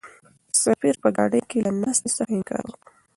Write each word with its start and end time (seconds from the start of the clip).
سفیر 0.61 0.95
په 1.03 1.09
ګاډۍ 1.17 1.41
کې 1.49 1.57
له 1.65 1.71
ناستې 1.81 2.09
څخه 2.17 2.31
انکار 2.37 2.63
وکړ. 2.67 2.89